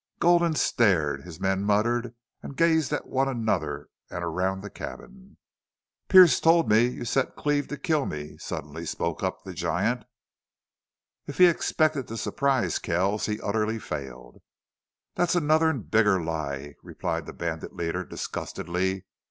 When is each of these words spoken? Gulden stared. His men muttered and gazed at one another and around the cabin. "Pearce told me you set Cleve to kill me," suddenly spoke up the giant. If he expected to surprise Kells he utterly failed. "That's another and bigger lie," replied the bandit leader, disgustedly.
Gulden 0.19 0.55
stared. 0.55 1.21
His 1.25 1.39
men 1.39 1.63
muttered 1.63 2.15
and 2.41 2.57
gazed 2.57 2.91
at 2.91 3.05
one 3.05 3.27
another 3.27 3.87
and 4.09 4.23
around 4.23 4.61
the 4.61 4.71
cabin. 4.71 5.37
"Pearce 6.07 6.39
told 6.39 6.67
me 6.67 6.87
you 6.87 7.05
set 7.05 7.35
Cleve 7.35 7.67
to 7.67 7.77
kill 7.77 8.07
me," 8.07 8.35
suddenly 8.39 8.83
spoke 8.87 9.21
up 9.21 9.43
the 9.43 9.53
giant. 9.53 10.05
If 11.27 11.37
he 11.37 11.45
expected 11.45 12.07
to 12.07 12.17
surprise 12.17 12.79
Kells 12.79 13.27
he 13.27 13.39
utterly 13.41 13.77
failed. 13.77 14.41
"That's 15.13 15.35
another 15.35 15.69
and 15.69 15.87
bigger 15.91 16.19
lie," 16.19 16.73
replied 16.81 17.27
the 17.27 17.33
bandit 17.33 17.75
leader, 17.75 18.03
disgustedly. 18.03 19.05